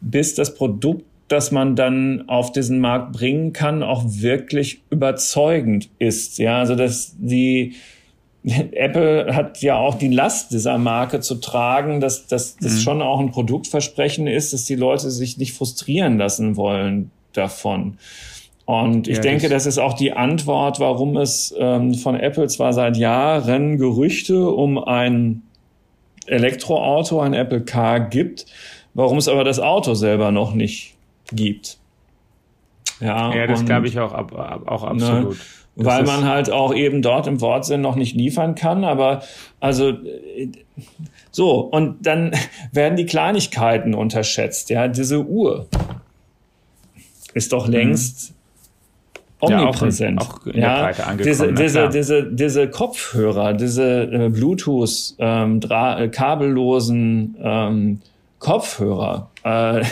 [0.00, 6.38] bis das Produkt das man dann auf diesen Markt bringen kann, auch wirklich überzeugend ist.
[6.38, 7.74] Ja, also dass die
[8.44, 12.80] Apple hat ja auch die Last dieser Marke zu tragen, dass, dass das mhm.
[12.80, 17.98] schon auch ein Produktversprechen ist, dass die Leute sich nicht frustrieren lassen wollen davon.
[18.66, 22.72] Und ich ja, denke, das, ist auch die Antwort, warum es ähm, von Apple zwar
[22.72, 25.42] seit Jahren Gerüchte um ein
[26.26, 28.46] Elektroauto, ein Apple Car gibt,
[28.94, 30.94] warum es aber das Auto selber noch nicht
[31.30, 31.78] gibt.
[33.00, 35.36] Ja, ja das glaube ich auch, auch ne, absolut.
[35.36, 35.36] Ne,
[35.76, 39.22] weil man halt auch eben dort im Wortsinn noch nicht liefern kann, aber
[39.60, 39.92] also
[41.32, 42.32] so und dann
[42.72, 44.70] werden die Kleinigkeiten unterschätzt.
[44.70, 45.66] Ja, diese Uhr
[47.34, 48.34] ist doch längst mhm.
[49.44, 50.22] Omnipräsent.
[50.22, 51.54] Ja, auch in, auch in ja, der Breite angekommen.
[51.56, 58.00] Diese, diese, diese, diese Kopfhörer, diese äh, Bluetooth ähm, äh, kabellosen ähm,
[58.38, 59.84] Kopfhörer, äh,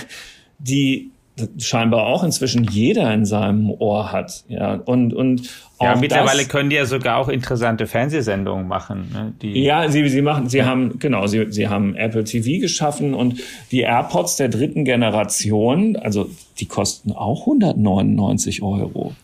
[0.59, 1.13] die
[1.59, 4.45] scheinbar auch inzwischen jeder in seinem Ohr hat.
[4.49, 5.49] Ja, und, und
[5.81, 9.11] ja, mittlerweile das, können die ja sogar auch interessante Fernsehsendungen machen.
[9.13, 9.33] Ne?
[9.41, 13.41] Die ja, sie, sie machen, sie haben, genau, sie, sie haben Apple TV geschaffen und
[13.71, 19.15] die AirPods der dritten Generation, also die kosten auch 199 Euro.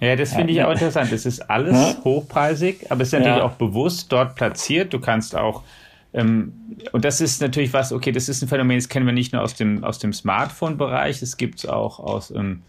[0.00, 1.12] Ja, das finde ich auch interessant.
[1.12, 2.04] Es ist alles ja.
[2.04, 4.92] hochpreisig, aber es ist natürlich auch bewusst dort platziert.
[4.92, 5.62] Du kannst auch
[6.12, 6.52] ähm,
[6.92, 9.42] und das ist natürlich was, okay, das ist ein Phänomen, das kennen wir nicht nur
[9.42, 12.62] aus dem, aus dem Smartphone-Bereich, es gibt es auch aus, ähm,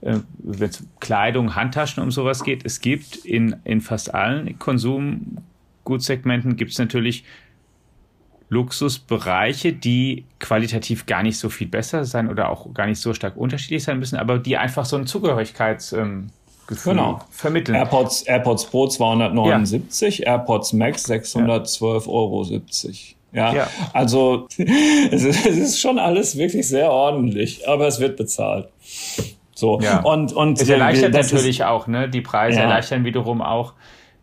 [0.00, 2.64] äh, wenn es Kleidung, Handtaschen um sowas geht.
[2.64, 7.24] Es gibt in, in fast allen Konsumgutsegmenten gibt es natürlich
[8.48, 13.36] Luxusbereiche, die qualitativ gar nicht so viel besser sein oder auch gar nicht so stark
[13.36, 16.28] unterschiedlich sein müssen, aber die einfach so ein Zugehörigkeits- ähm,
[16.66, 17.20] Gefühl genau.
[17.30, 17.74] vermitteln.
[17.74, 20.26] AirPods, AirPods Pro 279, ja.
[20.26, 22.46] AirPods Max 612,70 Euro.
[23.32, 28.16] Ja, ja, also es ist, es ist schon alles wirklich sehr ordentlich, aber es wird
[28.16, 28.68] bezahlt.
[29.54, 30.00] So ja.
[30.00, 32.08] und und es erleichtert natürlich ist, auch, ne?
[32.08, 32.64] Die Preise ja.
[32.64, 33.74] erleichtern wiederum auch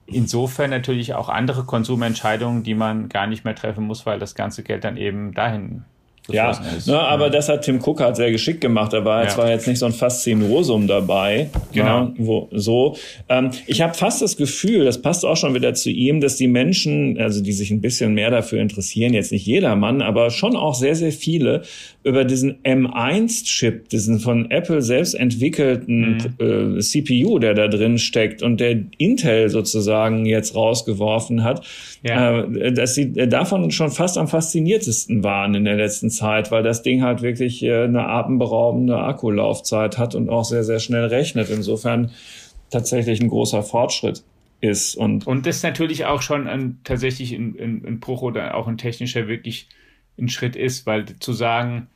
[0.06, 4.64] insofern natürlich auch andere Konsumentscheidungen, die man gar nicht mehr treffen muss, weil das ganze
[4.64, 5.84] Geld dann eben dahin
[6.30, 8.94] ja, ne, aber das hat Tim Cook halt sehr geschickt gemacht.
[8.94, 9.30] Da war ja.
[9.30, 11.50] zwar jetzt nicht so ein Faszinosum dabei.
[11.74, 12.06] Genau.
[12.06, 12.96] Ne, wo, so.
[13.28, 16.48] Ähm, ich habe fast das Gefühl, das passt auch schon wieder zu ihm, dass die
[16.48, 20.76] Menschen, also die sich ein bisschen mehr dafür interessieren, jetzt nicht jedermann, aber schon auch
[20.76, 21.64] sehr, sehr viele,
[22.04, 26.78] über diesen M1-Chip, diesen von Apple selbst entwickelten mhm.
[26.78, 31.66] äh, CPU, der da drin steckt und der Intel sozusagen jetzt rausgeworfen hat,
[32.04, 32.42] ja.
[32.42, 36.82] äh, dass sie davon schon fast am fasziniertesten waren in der letzten Zeit, weil das
[36.82, 41.50] Ding halt wirklich äh, eine atemberaubende Akkulaufzeit hat und auch sehr, sehr schnell rechnet.
[41.50, 42.12] Insofern
[42.70, 44.24] tatsächlich ein großer Fortschritt
[44.62, 44.96] ist.
[44.96, 48.78] Und, und das natürlich auch schon ein, tatsächlich ein, ein, ein Bruch oder auch ein
[48.78, 49.68] technischer wirklich
[50.18, 51.88] ein Schritt ist, weil zu sagen,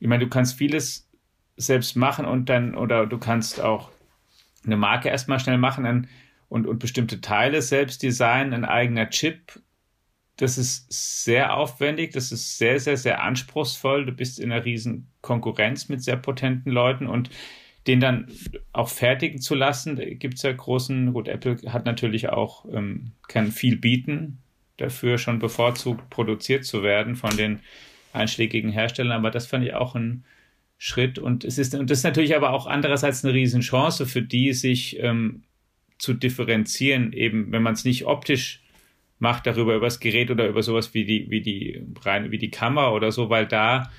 [0.00, 1.08] ich meine, du kannst vieles
[1.56, 3.90] selbst machen und dann, oder du kannst auch
[4.64, 6.08] eine Marke erstmal schnell machen dann,
[6.48, 9.60] und, und bestimmte Teile selbst designen, ein eigener Chip
[10.38, 10.86] das ist
[11.24, 14.06] sehr aufwendig, das ist sehr, sehr, sehr anspruchsvoll.
[14.06, 17.30] Du bist in einer riesen Konkurrenz mit sehr potenten Leuten und
[17.88, 18.28] den dann
[18.72, 23.50] auch fertigen zu lassen, gibt es ja großen, gut, Apple hat natürlich auch, ähm, kann
[23.50, 24.38] viel bieten,
[24.76, 27.60] dafür schon bevorzugt produziert zu werden von den
[28.12, 30.24] einschlägigen Herstellern, aber das fand ich auch ein
[30.76, 34.52] Schritt und es ist, und das ist natürlich aber auch andererseits eine Riesenchance für die,
[34.52, 35.42] sich ähm,
[35.98, 38.62] zu differenzieren, eben wenn man es nicht optisch
[39.18, 42.50] macht darüber über das Gerät oder über sowas wie die, wie die, rein, wie die
[42.50, 43.90] Kamera oder so, weil da,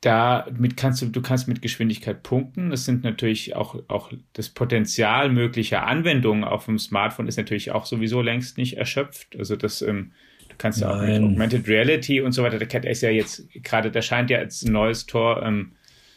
[0.00, 2.72] da mit kannst du, du kannst mit Geschwindigkeit punkten.
[2.72, 7.86] Es sind natürlich auch, auch das Potenzial möglicher Anwendungen auf dem Smartphone ist natürlich auch
[7.86, 9.34] sowieso längst nicht erschöpft.
[9.36, 10.12] Also das, ähm,
[10.48, 13.90] du kannst ja auch mit Augmented Reality und so weiter, da ist ja jetzt gerade,
[13.90, 15.72] da scheint ja als ein neues Tor, ähm,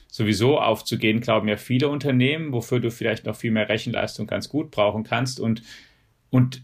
[0.07, 4.71] sowieso aufzugehen, glauben ja viele Unternehmen, wofür du vielleicht noch viel mehr Rechenleistung ganz gut
[4.71, 5.61] brauchen kannst und,
[6.29, 6.63] und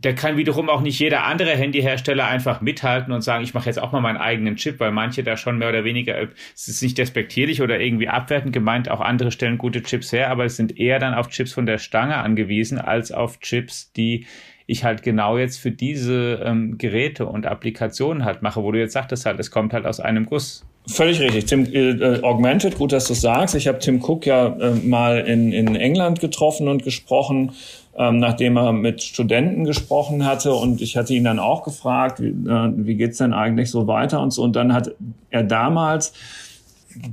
[0.00, 3.80] da kann wiederum auch nicht jeder andere Handyhersteller einfach mithalten und sagen, ich mache jetzt
[3.80, 6.16] auch mal meinen eigenen Chip, weil manche da schon mehr oder weniger,
[6.54, 10.44] es ist nicht despektierlich oder irgendwie abwertend gemeint, auch andere stellen gute Chips her, aber
[10.44, 14.26] es sind eher dann auf Chips von der Stange angewiesen, als auf Chips, die
[14.66, 18.92] ich halt genau jetzt für diese ähm, Geräte und Applikationen halt mache, wo du jetzt
[18.92, 20.67] sagtest halt, es kommt halt aus einem Guss.
[20.88, 21.46] Völlig richtig.
[21.46, 23.54] Tim äh, Augmented, gut, dass du sagst.
[23.54, 27.52] Ich habe Tim Cook ja äh, mal in, in England getroffen und gesprochen
[27.98, 32.28] ähm, nachdem er mit Studenten gesprochen hatte und ich hatte ihn dann auch gefragt, wie,
[32.28, 34.44] äh, wie geht's denn eigentlich so weiter und so.
[34.44, 34.94] Und dann hat
[35.30, 36.12] er damals,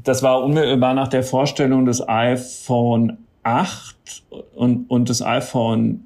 [0.03, 3.95] das war unmittelbar nach der Vorstellung des iPhone 8
[4.53, 6.05] und, und des iPhone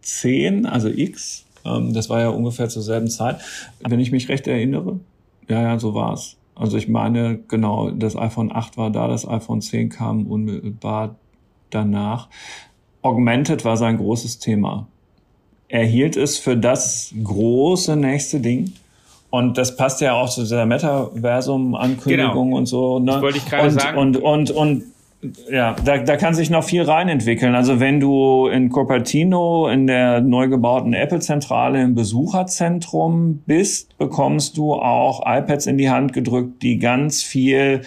[0.00, 3.40] 10, also X, ähm, das war ja ungefähr zur selben Zeit,
[3.80, 5.00] wenn ich mich recht erinnere.
[5.48, 6.36] Ja, ja, so war's.
[6.54, 11.16] Also ich meine, genau, das iPhone 8 war da, das iPhone 10 kam unmittelbar
[11.70, 12.28] danach.
[13.02, 14.86] Augmented war sein großes Thema.
[15.68, 18.72] Er hielt es für das große nächste Ding.
[19.30, 22.56] Und das passt ja auch zu dieser Metaversum-Ankündigung genau.
[22.56, 23.00] und so.
[23.00, 23.12] Ne?
[23.12, 23.98] Das wollte ich gerade sagen.
[23.98, 24.84] Und, und, und,
[25.50, 27.54] ja, da, da kann sich noch viel reinentwickeln.
[27.54, 34.74] Also wenn du in Cupertino in der neu gebauten Apple-Zentrale im Besucherzentrum bist, bekommst du
[34.74, 37.82] auch iPads in die Hand gedrückt, die ganz viel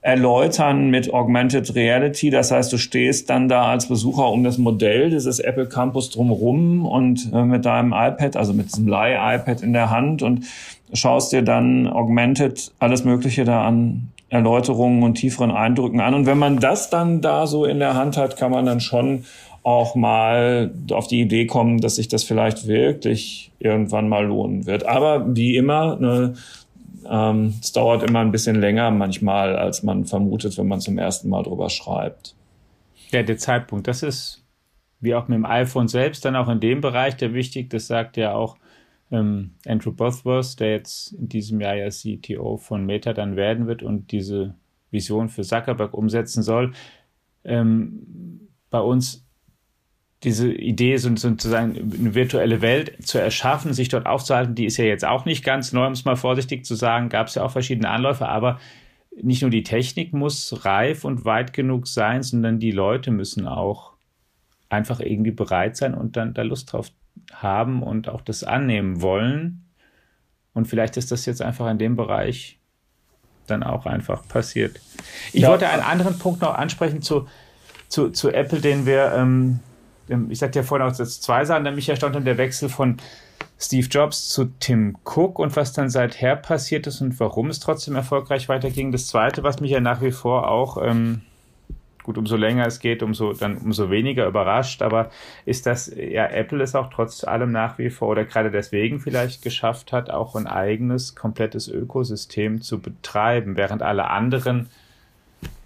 [0.00, 2.30] erläutern mit Augmented Reality.
[2.30, 6.84] Das heißt, du stehst dann da als Besucher um das Modell dieses Apple Campus drumherum
[6.86, 10.44] und äh, mit deinem iPad, also mit diesem Leih-iPad in der Hand und
[10.92, 16.14] schaust dir dann Augmented alles Mögliche da an Erläuterungen und tieferen Eindrücken an.
[16.14, 19.26] Und wenn man das dann da so in der Hand hat, kann man dann schon
[19.62, 24.86] auch mal auf die Idee kommen, dass sich das vielleicht wirklich irgendwann mal lohnen wird.
[24.86, 26.32] Aber wie immer, ne,
[27.08, 31.28] ähm, es dauert immer ein bisschen länger manchmal, als man vermutet, wenn man zum ersten
[31.28, 32.34] Mal drüber schreibt.
[33.10, 34.42] Ja, der Zeitpunkt, das ist
[35.00, 37.68] wie auch mit dem iPhone selbst dann auch in dem Bereich der wichtig.
[37.68, 38.56] Das sagt ja auch
[39.12, 43.82] ähm, Andrew Bosworth, der jetzt in diesem Jahr ja CTO von Meta dann werden wird
[43.82, 44.54] und diese
[44.90, 46.72] Vision für Zuckerberg umsetzen soll.
[47.44, 49.26] Ähm, bei uns
[50.22, 55.04] diese Idee, sozusagen eine virtuelle Welt zu erschaffen, sich dort aufzuhalten, die ist ja jetzt
[55.04, 57.90] auch nicht ganz neu, um es mal vorsichtig zu sagen, gab es ja auch verschiedene
[57.90, 58.60] Anläufe, aber
[59.20, 63.92] nicht nur die Technik muss reif und weit genug sein, sondern die Leute müssen auch
[64.68, 66.90] einfach irgendwie bereit sein und dann da Lust drauf
[67.32, 69.64] haben und auch das annehmen wollen.
[70.54, 72.58] Und vielleicht ist das jetzt einfach in dem Bereich
[73.46, 74.80] dann auch einfach passiert.
[75.32, 75.48] Ich ja.
[75.48, 77.26] wollte einen anderen Punkt noch ansprechen zu,
[77.88, 79.60] zu, zu Apple, den wir ähm,
[80.08, 82.96] ähm, ich sagte ja vorhin auch, zwei Sachen, nämlich erstaunt der Wechsel von
[83.58, 87.94] Steve Jobs zu Tim Cook und was dann seither passiert ist und warum es trotzdem
[87.94, 88.92] erfolgreich weiterging.
[88.92, 91.22] Das zweite, was mich ja nach wie vor auch, ähm,
[92.02, 95.10] gut, umso länger es geht, umso, dann umso weniger überrascht, aber
[95.44, 99.42] ist, dass ja Apple es auch trotz allem nach wie vor oder gerade deswegen vielleicht
[99.42, 104.68] geschafft hat, auch ein eigenes, komplettes Ökosystem zu betreiben, während alle anderen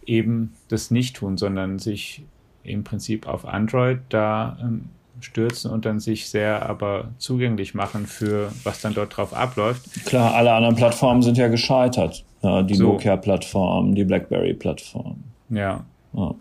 [0.04, 2.22] eben das nicht tun, sondern sich
[2.62, 8.52] im Prinzip auf Android da ähm, stürzen und dann sich sehr aber zugänglich machen für
[8.64, 10.04] was dann dort drauf abläuft.
[10.04, 12.24] Klar, alle anderen Plattformen sind ja gescheitert.
[12.42, 12.84] Ja, die so.
[12.92, 15.24] Nokia-Plattform, die BlackBerry-Plattform.
[15.50, 15.84] Ja.
[16.16, 16.34] Ja.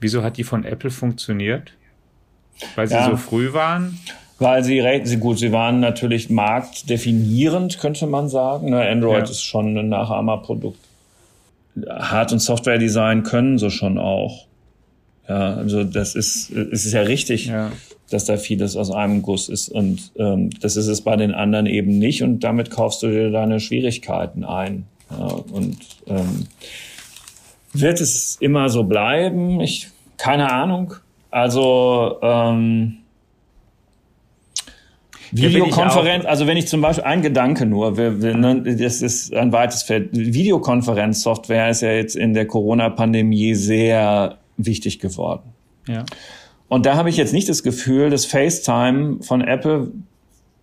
[0.00, 1.72] Wieso hat die von Apple funktioniert?
[2.74, 3.10] Weil sie ja.
[3.10, 3.98] so früh waren?
[4.38, 8.70] Weil sie recht, gut, sie waren natürlich marktdefinierend, könnte man sagen.
[8.70, 9.30] Ne, Android ja.
[9.30, 10.78] ist schon ein Nachahmerprodukt.
[11.88, 14.46] Hard- und Software-Design können sie schon auch.
[15.28, 17.72] Ja, also das ist, es ist ja richtig, ja.
[18.10, 21.66] dass da vieles aus einem Guss ist und ähm, das ist es bei den anderen
[21.66, 24.86] eben nicht und damit kaufst du dir deine Schwierigkeiten ein.
[25.10, 26.46] Ja, und ähm,
[27.80, 29.60] wird es immer so bleiben?
[29.60, 30.94] Ich keine Ahnung.
[31.30, 32.98] Also ähm,
[35.32, 39.52] Videokonferenz, also wenn ich zum Beispiel ein Gedanke nur, wir, wir, ne, das ist ein
[39.52, 40.10] weites Feld.
[40.12, 45.52] Videokonferenzsoftware ist ja jetzt in der Corona-Pandemie sehr wichtig geworden.
[45.88, 46.04] Ja.
[46.68, 49.92] Und da habe ich jetzt nicht das Gefühl, dass FaceTime von Apple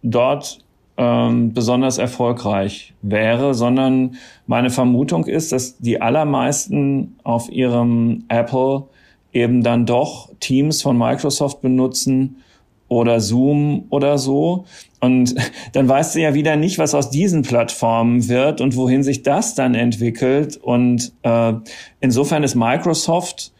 [0.01, 0.62] dort
[0.97, 4.15] ähm, besonders erfolgreich wäre, sondern
[4.45, 8.83] meine Vermutung ist, dass die allermeisten auf ihrem Apple
[9.31, 12.37] eben dann doch Teams von Microsoft benutzen
[12.87, 14.65] oder Zoom oder so.
[14.99, 15.35] Und
[15.73, 19.55] dann weißt du ja wieder nicht, was aus diesen Plattformen wird und wohin sich das
[19.55, 20.57] dann entwickelt.
[20.57, 21.53] Und äh,
[22.01, 23.52] insofern ist Microsoft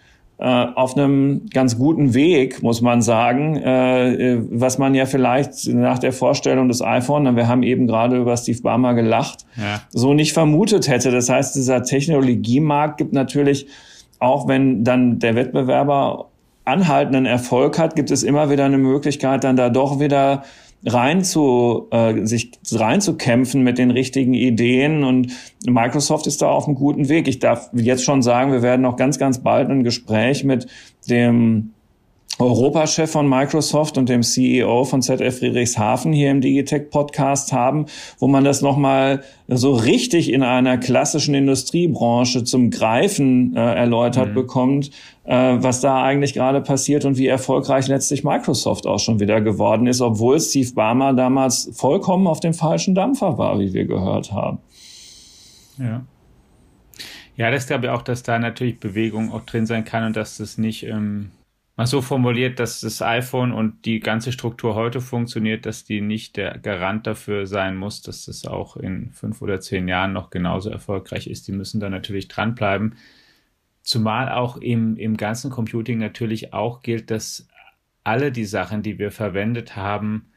[0.44, 6.12] auf einem ganz guten Weg, muss man sagen, äh, was man ja vielleicht nach der
[6.12, 9.82] Vorstellung des iPhone, wir haben eben gerade über Steve Ballmer gelacht, ja.
[9.92, 11.12] so nicht vermutet hätte.
[11.12, 13.68] Das heißt, dieser Technologiemarkt gibt natürlich,
[14.20, 16.30] auch wenn dann der Wettbewerber
[16.66, 20.44] anhaltenden Erfolg hat, gibt es immer wieder eine Möglichkeit, dann da doch wieder
[20.86, 25.32] rein zu, äh, sich reinzukämpfen mit den richtigen Ideen und
[25.66, 27.28] Microsoft ist da auf einem guten Weg.
[27.28, 30.68] Ich darf jetzt schon sagen, wir werden noch ganz, ganz bald ein Gespräch mit
[31.10, 31.74] dem
[32.40, 37.86] Europachef von Microsoft und dem CEO von ZF Friedrichshafen hier im Digitech Podcast haben,
[38.18, 44.34] wo man das nochmal so richtig in einer klassischen Industriebranche zum Greifen äh, erläutert mhm.
[44.34, 44.90] bekommt,
[45.26, 49.86] äh, was da eigentlich gerade passiert und wie erfolgreich letztlich Microsoft auch schon wieder geworden
[49.86, 54.58] ist, obwohl Steve Ballmer damals vollkommen auf dem falschen Dampfer war, wie wir gehört haben.
[55.78, 56.04] Ja.
[57.36, 60.38] Ja, das glaube ich auch, dass da natürlich Bewegung auch drin sein kann und dass
[60.38, 61.32] das nicht ähm,
[61.76, 66.38] mal so formuliert, dass das iPhone und die ganze Struktur heute funktioniert, dass die nicht
[66.38, 70.70] der Garant dafür sein muss, dass das auch in fünf oder zehn Jahren noch genauso
[70.70, 71.48] erfolgreich ist.
[71.48, 72.96] Die müssen da natürlich dranbleiben.
[73.82, 77.48] Zumal auch im, im ganzen Computing natürlich auch gilt, dass
[78.04, 80.32] alle die Sachen, die wir verwendet haben,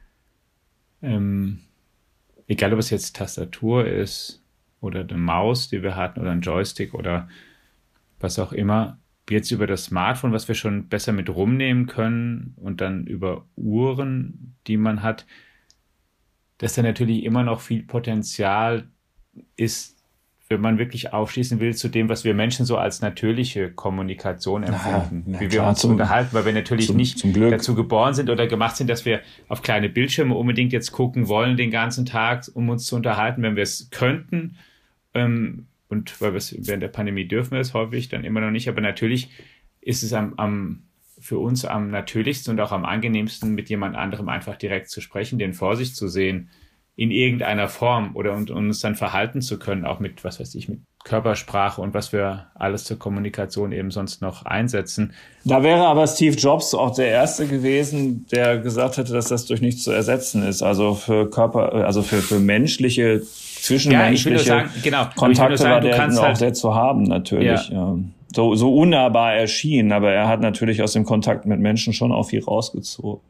[1.02, 1.60] ähm,
[2.46, 4.42] egal ob es jetzt Tastatur ist
[4.80, 7.28] oder eine Maus, die wir hatten, oder ein Joystick oder
[8.20, 8.98] was auch immer,
[9.30, 14.56] jetzt über das Smartphone, was wir schon besser mit rumnehmen können und dann über Uhren,
[14.66, 15.26] die man hat,
[16.58, 18.88] dass da natürlich immer noch viel Potenzial
[19.56, 19.96] ist,
[20.48, 25.32] wenn man wirklich aufschließen will zu dem, was wir Menschen so als natürliche Kommunikation empfinden,
[25.32, 28.30] ja, wie wir uns zum, unterhalten, weil wir natürlich zum, nicht zum dazu geboren sind
[28.30, 32.44] oder gemacht sind, dass wir auf kleine Bildschirme unbedingt jetzt gucken wollen den ganzen Tag,
[32.54, 34.56] um uns zu unterhalten, wenn wir es könnten.
[35.14, 38.50] Ähm, und weil wir es während der Pandemie dürfen wir es häufig dann immer noch
[38.50, 39.30] nicht, aber natürlich
[39.80, 40.82] ist es am, am
[41.18, 45.38] für uns am natürlichsten und auch am angenehmsten, mit jemand anderem einfach direkt zu sprechen,
[45.38, 46.50] den vor sich zu sehen,
[46.96, 50.54] in irgendeiner Form oder und, und uns dann verhalten zu können, auch mit, was weiß
[50.54, 55.12] ich, mit Körpersprache und was wir alles zur Kommunikation eben sonst noch einsetzen.
[55.44, 59.60] Da wäre aber Steve Jobs auch der Erste gewesen, der gesagt hätte, dass das durch
[59.60, 60.62] nichts zu ersetzen ist.
[60.62, 63.22] Also für Körper, also für, für menschliche
[63.66, 65.06] zwischenmenschliche ja, sagen, genau.
[65.14, 67.68] Kontakte sagen, war der auch halt, sehr zu haben, natürlich.
[67.68, 67.74] Ja.
[67.74, 67.98] ja.
[68.34, 72.24] So, so unnahbar erschien, aber er hat natürlich aus dem Kontakt mit Menschen schon auch
[72.24, 73.22] viel rausgezogen.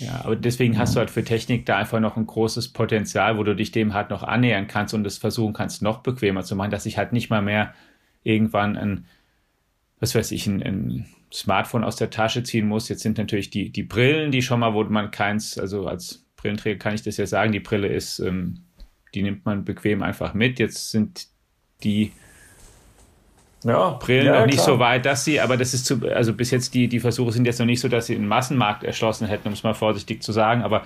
[0.00, 3.42] Ja, aber deswegen hast du halt für Technik da einfach noch ein großes Potenzial, wo
[3.42, 6.70] du dich dem halt noch annähern kannst und es versuchen kannst, noch bequemer zu machen,
[6.70, 7.74] dass ich halt nicht mal mehr
[8.22, 9.06] irgendwann ein,
[9.98, 12.88] was weiß ich, ein, ein Smartphone aus der Tasche ziehen muss.
[12.88, 16.78] Jetzt sind natürlich die, die Brillen, die schon mal, wo man keins, also als Brillenträger
[16.78, 18.64] kann ich das ja sagen, die Brille ist ähm,
[19.14, 20.58] die nimmt man bequem einfach mit.
[20.58, 21.26] Jetzt sind
[21.82, 22.12] die
[23.64, 24.66] ja, Brillen ja, noch nicht klar.
[24.66, 27.44] so weit, dass sie, aber das ist zu, also bis jetzt die, die Versuche sind
[27.44, 30.32] jetzt noch nicht so, dass sie einen Massenmarkt erschlossen hätten, um es mal vorsichtig zu
[30.32, 30.84] sagen, aber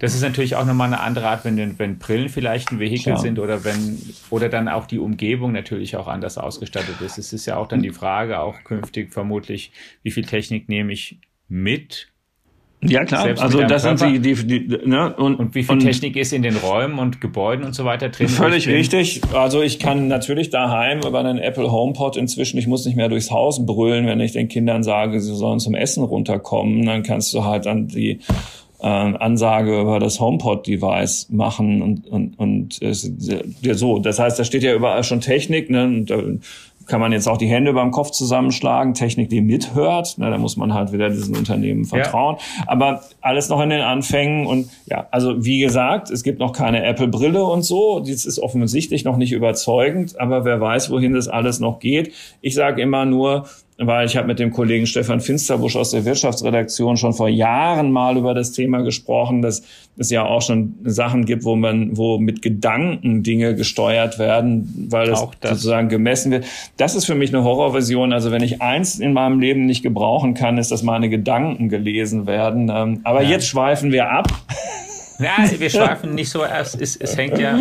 [0.00, 3.16] das ist natürlich auch nochmal eine andere Art, wenn, wenn Brillen vielleicht ein Vehikel ja.
[3.18, 4.00] sind oder wenn,
[4.30, 7.18] oder dann auch die Umgebung natürlich auch anders ausgestattet ist.
[7.18, 11.18] Es ist ja auch dann die Frage, auch künftig vermutlich, wie viel Technik nehme ich
[11.48, 12.08] mit
[12.82, 13.98] ja klar, also das Körper.
[13.98, 15.14] sind die, die, die ne?
[15.14, 18.08] und, und wie viel und Technik ist in den Räumen und Gebäuden und so weiter
[18.08, 18.28] drin?
[18.28, 19.20] Völlig richtig.
[19.34, 23.30] Also ich kann natürlich daheim über einen Apple HomePod inzwischen, ich muss nicht mehr durchs
[23.30, 27.44] Haus brüllen, wenn ich den Kindern sage, sie sollen zum Essen runterkommen, dann kannst du
[27.44, 28.20] halt dann die
[28.82, 32.94] äh, Ansage über das HomePod-Device machen und und und äh,
[33.74, 33.98] so.
[33.98, 35.84] Das heißt, da steht ja überall schon Technik, ne?
[35.84, 36.38] Und, äh,
[36.90, 40.16] kann man jetzt auch die Hände beim Kopf zusammenschlagen, Technik, die mithört.
[40.18, 42.36] Na, da muss man halt wieder diesen Unternehmen vertrauen.
[42.38, 42.64] Ja.
[42.66, 46.84] Aber alles noch in den Anfängen und ja, also wie gesagt, es gibt noch keine
[46.84, 48.00] Apple-Brille und so.
[48.00, 52.12] Das ist offensichtlich noch nicht überzeugend, aber wer weiß, wohin das alles noch geht.
[52.40, 53.46] Ich sage immer nur,
[53.82, 58.16] weil ich habe mit dem Kollegen Stefan Finsterbusch aus der Wirtschaftsredaktion schon vor Jahren mal
[58.18, 59.62] über das Thema gesprochen, dass
[59.96, 65.06] es ja auch schon Sachen gibt, wo man, wo mit Gedanken Dinge gesteuert werden, weil
[65.06, 66.44] das, sozusagen gemessen wird.
[66.76, 68.12] Das ist für mich eine Horrorversion.
[68.12, 72.26] Also wenn ich eins in meinem Leben nicht gebrauchen kann, ist, dass meine Gedanken gelesen
[72.26, 72.70] werden.
[72.74, 73.30] Ähm, aber ja.
[73.30, 74.28] jetzt schweifen wir ab.
[75.20, 76.80] Ja, wir schweifen nicht so erst.
[76.80, 77.58] Es, es hängt ja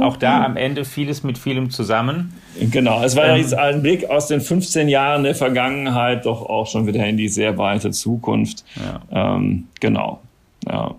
[0.00, 2.32] auch da am Ende vieles mit vielem zusammen.
[2.58, 6.42] Genau, es war ja ähm, jetzt ein Blick aus den 15 Jahren der Vergangenheit doch
[6.42, 8.64] auch schon wieder in die sehr weite Zukunft.
[8.76, 9.34] Ja.
[9.36, 10.20] Ähm, genau.
[10.66, 10.94] Ja.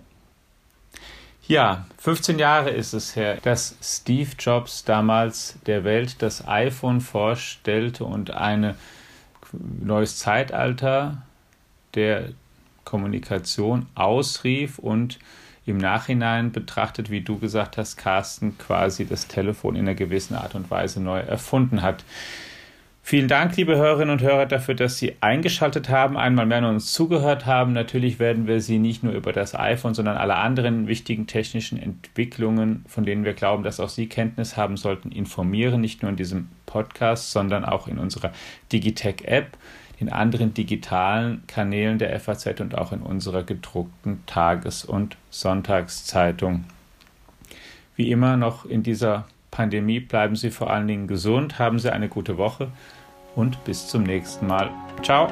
[1.46, 8.04] Ja, 15 Jahre ist es her, dass Steve Jobs damals der Welt das iPhone vorstellte
[8.04, 8.74] und ein
[9.82, 11.22] neues Zeitalter
[11.94, 12.30] der
[12.84, 15.18] Kommunikation ausrief und
[15.66, 20.54] im Nachhinein betrachtet, wie du gesagt hast, Carsten quasi das Telefon in einer gewissen Art
[20.54, 22.04] und Weise neu erfunden hat.
[23.06, 27.44] Vielen Dank, liebe Hörerinnen und Hörer, dafür, dass Sie eingeschaltet haben, einmal mehr uns zugehört
[27.44, 27.74] haben.
[27.74, 32.82] Natürlich werden wir Sie nicht nur über das iPhone, sondern alle anderen wichtigen technischen Entwicklungen,
[32.88, 35.82] von denen wir glauben, dass auch Sie Kenntnis haben sollten, informieren.
[35.82, 38.32] Nicht nur in diesem Podcast, sondern auch in unserer
[38.72, 39.58] Digitech-App,
[39.98, 46.64] in anderen digitalen Kanälen der FAZ und auch in unserer gedruckten Tages- und Sonntagszeitung.
[47.96, 52.08] Wie immer noch in dieser Pandemie bleiben Sie vor allen Dingen gesund, haben Sie eine
[52.08, 52.68] gute Woche
[53.36, 54.70] und bis zum nächsten Mal.
[55.02, 55.28] Ciao!